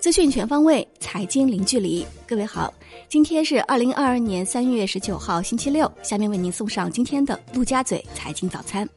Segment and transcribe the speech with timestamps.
[0.00, 2.06] 资讯全方位，财经零距离。
[2.26, 2.72] 各位好，
[3.08, 5.90] 今天是二零二二年三月十九号，星期六。
[6.02, 8.88] 下面为您送上今天的陆家嘴财经早餐。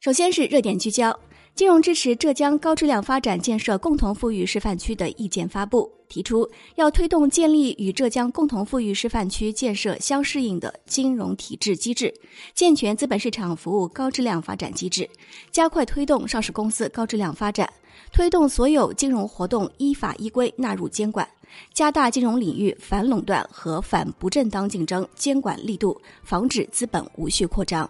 [0.00, 1.14] 首先是热点聚焦：
[1.54, 12.12] 金融支持浙江高质量发展建设共同富裕示范区的意见发布，提出要推动建立与浙江共同富裕示范区建设相适应的金融体制机制，
[12.54, 15.08] 健全资本市场服务高质量发展机制，
[15.50, 17.68] 加快推动上市公司高质量发展。
[18.12, 21.26] 推动所有金融活动依法依规纳入监管，
[21.72, 27.88] 加大金融领域反垄断和反不正当竞争监管力度，防止资本无序扩张。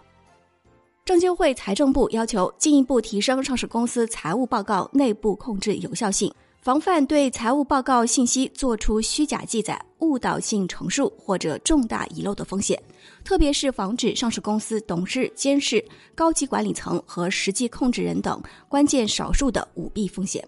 [1.05, 6.33] 证监会、财政部要求进一步提升上市公司财务报告内部控制有效性。
[6.61, 12.81] 防范对财务报告信息作出虚假记载、误导性陈述或者重大遗漏的风险，
[13.23, 15.83] 特别是防止上市公司董事、监事、
[16.13, 20.45] 高级管理层和实际控制人等关键少数的舞弊风险。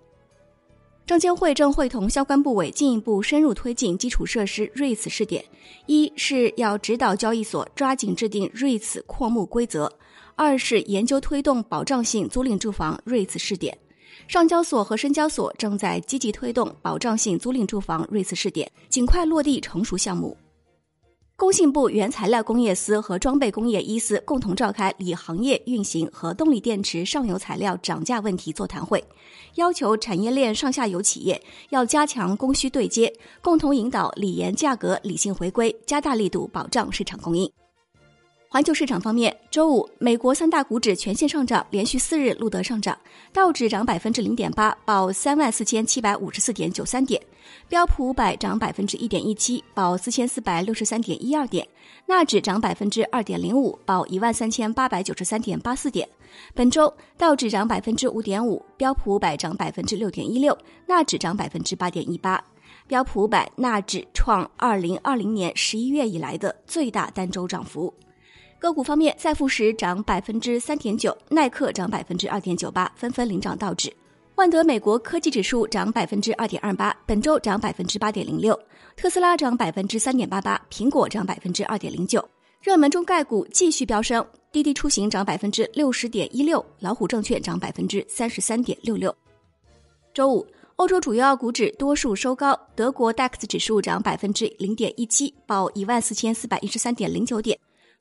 [1.05, 5.43] 证监会正会同相关部委进一步深入推进基础设施 REITs 试点，
[5.85, 9.91] 一是要指导交易所抓紧制定 REITs 扩募规则，
[10.35, 13.77] 二是研究推动保障性租赁住房 REITs 试点。
[14.29, 20.37] 上交所和深交所正在积极推动保障性租赁住房瑞次试点，尽快落地成熟项目。
[21.35, 29.03] 工信部原材料工业司和装备工业一司共同召开锂行业运行和动力电池上游材料涨价问题座谈会，
[29.55, 37.51] 要求产业链上下游企业要加强供需对接，共同引导锂盐价格理性回归，加大力度保障市场供应。
[38.51, 42.97] 环球市场方面，周五美国三大股指全线上涨，连续四日录得上涨。
[43.31, 47.21] 道指涨百分之零点八，报三万四千七百五十四点九三点；
[47.67, 51.63] 标普五百涨百分之一点一七，报四千四百六十三点一二点；
[52.07, 56.09] 纳指涨百分之二点零五，报一万三千八百九十三点八四点。
[56.55, 62.43] 本周道指涨百分之五点五，标普五百涨百分之六点一六，纳指涨百分之八点一八。
[62.87, 67.93] 标普五百、纳指创二零二零年十一月以来的最大单周涨幅。
[68.59, 73.91] 个股方面，赛富时涨百分之三点九，耐克涨百分之二点九八，纷纷领涨道指。
[74.35, 78.59] 万德美国科技指数涨百分之二点二八，本周涨百分之八点零六。
[78.97, 82.27] 特斯拉涨百分之三点八八，苹果涨百分之二点零九。
[82.61, 89.15] 热门中概股继续飙升，滴滴出行涨百分之六十点一六，老虎证券涨百分之三十三点六六。
[90.13, 90.45] 周五，
[90.75, 97.57] 欧洲主要股指多数收高，德国 DAX 指数涨百分之零点一七，报一万四千四百一十三点零九点。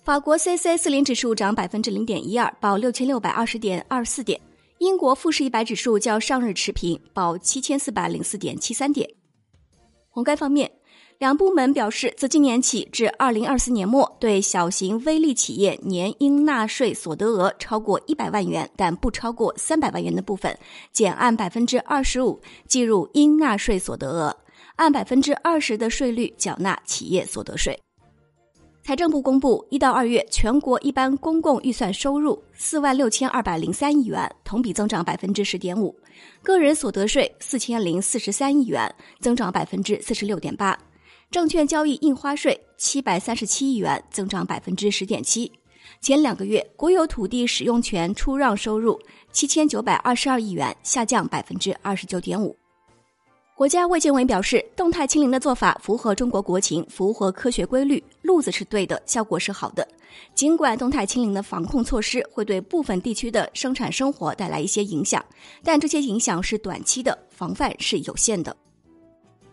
[0.09, 4.41] 法国 C C 四零指数涨百分之零点一二，报六千六百二十点二四点。
[4.79, 9.07] 英国富时一百指数较上日持平，报七千四百零四点七三点。
[10.09, 10.73] 宏观方面，
[11.19, 20.59] 两部门表示，自今年起至二零二四年末，对小型微利企业年应纳税所得额超过一百万元但不超过三百万元的部分，
[20.91, 24.35] 减按百分之二十五计入应纳税所得额，
[24.77, 27.79] 按百分之二十的税率缴纳企业所得税。
[28.89, 35.95] 财政部公布，一到二月全国一般公共预算收入四万六千二百零三亿元，同比增长百分之十点五；
[36.43, 38.91] 个人所得税四千零四十三亿元，
[39.21, 40.73] 增长百分之四十六点八；
[41.31, 45.53] 证券交易印花税七百三十七亿元，增长百分之十点七。
[46.01, 48.99] 前两个月国有土地使用权出让收入
[49.31, 52.57] 七千九百二十二亿元，下降百分之二十九点五。
[53.55, 59.89] 国家卫健委表示，动态清零的做法符合中国国情，符合科学规律，路子是对的，效果是好的。
[60.35, 65.25] 尽管动态清零的防控措施会对部分地区的生产生活带来一些影响，
[65.65, 68.55] 但这些影响是短期的，防范是有限的。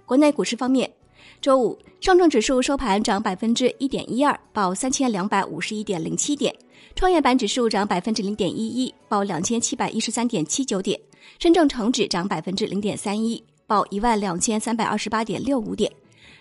[0.06, 0.92] 国内股市方面，
[1.40, 6.54] 周五上证指数收盘涨百分之一点一二，报三千两百五十一点零七点；
[6.96, 11.00] 创业板指数涨百分之零点一一，报两千七百一十三点七九点；
[11.40, 13.42] 深证成指涨百分之零点三一。
[13.68, 15.90] 报一万两千三百二十八点六五点，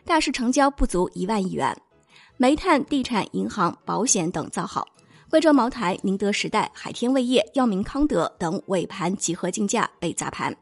[0.04, 1.72] 大市成交不足一万亿元。
[2.36, 4.88] 煤炭、地产、银行、保险等造好。
[5.30, 10.54] 贵州茅台、宁德时代、海天味业、药明康德等尾盘集合竞价被砸盘。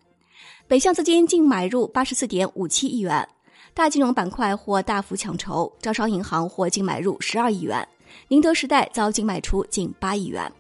[0.69, 3.27] 北向资金净买入八十四点五七亿元。
[3.75, 7.89] 大金融板块或大幅抢筹，招商银行或净买入十二亿元，
[8.29, 10.53] 宁德时代遭净卖出近八亿元。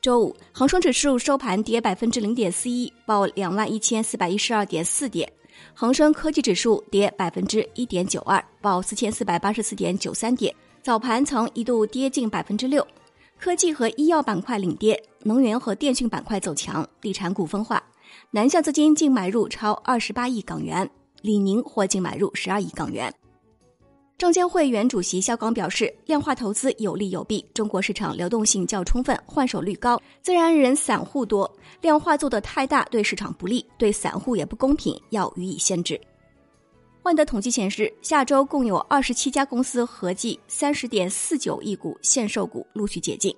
[0.00, 5.28] 周五，恒生指数收盘跌百分之零点四一，报两万一千四百一十二点四点；
[5.74, 10.54] 恒生科技指数跌百分之一点九二，报四千四百八十四点九三点。
[10.82, 12.86] 早盘曾一度跌近百分之六，
[13.38, 17.82] 科技和医药板块领跌，能源和电讯板块走强，地产股分化。
[18.30, 20.88] 南向资金净买入超二十八亿港元，
[21.22, 23.12] 李宁获净买入十二亿港元。
[24.16, 36.00] 证监会原主席肖钢表示，量化投资有利有弊，中国市场流动性较充分，换手率高，自然人散户多，量化做得太大对市场不利，对散户也不公平，要予以限制。
[37.02, 43.34] 万德统计显示，下周共有二十七家公司合计三十点四九亿股限售股陆续解禁，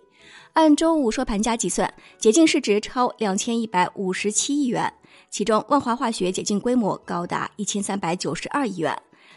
[0.53, 4.93] 按周五收盘价计算，解禁市值超两千一百五十七亿元，
[5.31, 8.95] 其中万华化学解禁规模高达一千三百九十二亿元。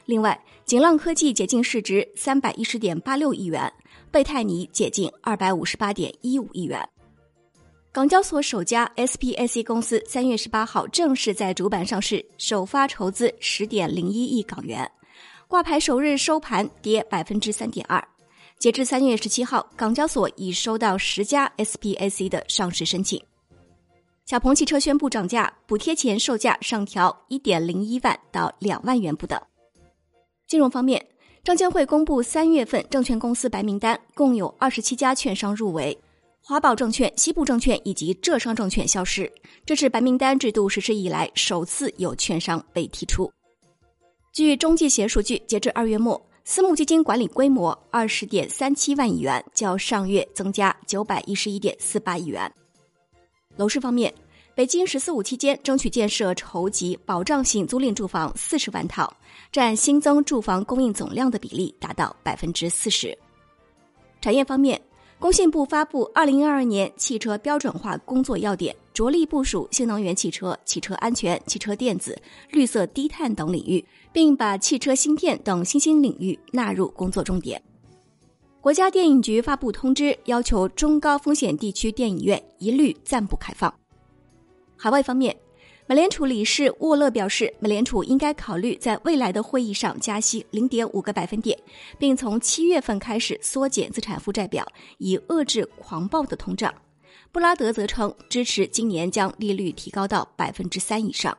[0.09, 3.71] 另外，景浪科技解禁市值三百一十点八六亿元，
[4.09, 6.83] 贝泰尼解禁二百五十八点一五亿元。
[7.91, 14.91] 港交所首家 SPAC 公司三月十八号正式在主板上市，首发筹资十点零一亿港元，
[15.47, 18.03] 挂牌首日收盘跌百分之三点二。
[18.57, 23.21] 截至三月十七号，港交所已收到十家 SPAC 的上市申请。
[24.25, 29.39] 小鹏汽车宣布涨价，补贴前售价上调一点零一万到两万元不等。
[30.50, 31.06] 金融方面，
[31.44, 35.96] 证监会公布三月份证券公司白名单，共有二十七家券商入围，
[36.42, 39.31] 华宝证券、西部证券以及浙商证券消失。
[39.63, 43.31] 这是白名单制度实施以来首次有券商被剔出。
[44.34, 52.52] 据中计协数据，截至二月末，私募基金管理规模二十点三七万亿元，较上月增加九百一十一点四八亿元。
[53.56, 54.12] 楼市方面。
[54.59, 59.09] 北京“十四五”期间，争取建设筹集保障性租赁住房四十万套，
[59.53, 63.17] 占新增住房供应总量的比例达到百分之四十。
[64.19, 64.81] 产业方面，
[65.17, 77.63] 工信部发布二零二二年汽车标准化工作要点，着力部署新能源汽车、汽车安全、汽车电子、绿色低碳等领域，并把汽车芯片等新兴领域纳入工作重点。
[78.59, 83.73] 国家电影局发布通知，要求中高风险地区电影院一律暂不开放。
[84.81, 85.36] 海外方面，
[85.88, 91.60] 美联储理事沃勒表示，美联储应该考虑在未来的会议上加息零点五个百分点，
[91.98, 94.66] 并从七月份开始缩减资产负债表，
[94.98, 96.74] 以遏制狂暴的通胀。
[97.34, 101.38] 布拉德则称支持今年将利率提高到百分之三以上。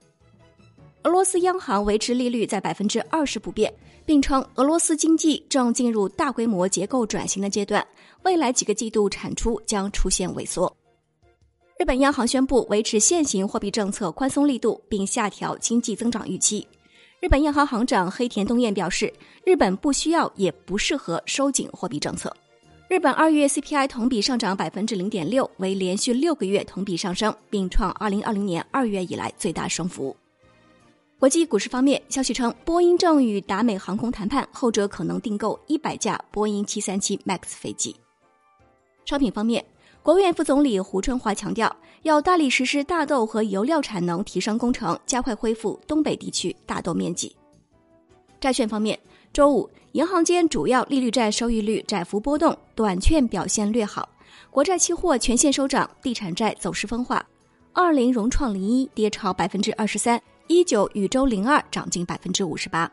[1.05, 3.73] 俄罗斯央行维持利率在百分之二十不变，
[4.05, 7.85] 并称俄罗斯经济正进入大规模结构转型的阶段，
[8.23, 10.71] 未来几个季度产出将出现萎缩。
[11.81, 16.69] 日本央行宣布维持现行货币政策宽松力度，并下调经济增长预期。
[17.21, 19.11] 日本央行行长黑田东彦表示，
[19.47, 22.37] 日本不需要也不适合收紧货币政策。
[22.87, 30.15] 日本二月 CPI 同比上涨百分之零点六，为连续六个月同比上升，并创二零二零年二月以来最大升幅。
[31.19, 37.97] 国际股市方面，消息称，波音正与达美航空谈判，后者可能订购一百架波音七三七 MAX 飞机。
[39.07, 39.65] 商品方面。
[40.03, 47.35] 国务院副总理胡春华强调，要大力实施大豆和油料产能提升工程，加快恢复东北地区大豆面积。
[48.41, 48.99] 债券方面，
[49.31, 54.09] 周五银行间主要利率债收益率窄幅波动，短券表现略好，
[54.51, 57.25] 国债期货全线收涨，地产债走势分化。
[57.75, 62.91] 二零融创零一跌超百分之二十三，一九宇宙零二涨近百分之五十八。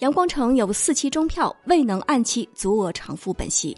[0.00, 3.74] 阳光城有四期中票未能按期足额偿付本息。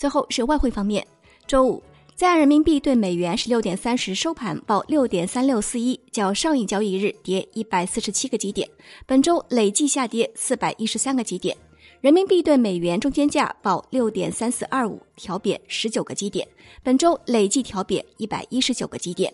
[0.00, 1.06] 最后是外汇方面，
[1.46, 1.82] 周五
[2.14, 8.66] 在岸人民币对美元十六点三十收盘报六点三六四一，较上一交易日跌一百四十七个基点，
[9.04, 11.54] 本周累计下跌四百一十三个基点。
[12.00, 16.48] 人民币对美元中间价报六点三四二五，调贬十九个基点，
[16.82, 19.30] 本周累计调贬一百一十九个基点。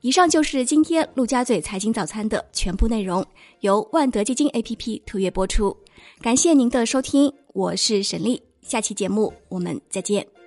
[0.00, 3.22] 以上就是今天陆家嘴财经早餐的全部内容，
[3.60, 5.76] 由万德基金 A P P 特约播出，
[6.22, 8.42] 感谢您的收听，我是沈丽。
[8.62, 10.39] 下期节目我们再见。